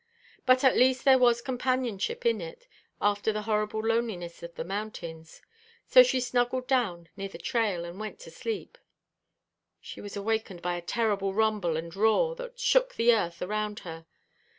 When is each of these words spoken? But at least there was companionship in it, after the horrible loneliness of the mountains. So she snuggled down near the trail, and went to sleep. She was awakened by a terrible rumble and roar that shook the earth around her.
But 0.47 0.63
at 0.63 0.75
least 0.75 1.05
there 1.05 1.19
was 1.19 1.43
companionship 1.43 2.25
in 2.25 2.41
it, 2.41 2.65
after 2.99 3.31
the 3.31 3.43
horrible 3.43 3.81
loneliness 3.81 4.41
of 4.41 4.55
the 4.55 4.63
mountains. 4.63 5.43
So 5.85 6.01
she 6.01 6.19
snuggled 6.19 6.65
down 6.65 7.09
near 7.15 7.27
the 7.29 7.37
trail, 7.37 7.85
and 7.85 7.99
went 7.99 8.17
to 8.21 8.31
sleep. 8.31 8.79
She 9.79 10.01
was 10.01 10.17
awakened 10.17 10.63
by 10.63 10.73
a 10.73 10.81
terrible 10.81 11.35
rumble 11.35 11.77
and 11.77 11.95
roar 11.95 12.35
that 12.37 12.57
shook 12.59 12.95
the 12.95 13.13
earth 13.13 13.43
around 13.43 13.81
her. 13.81 14.07